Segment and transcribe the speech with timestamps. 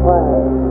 [0.05, 0.62] five.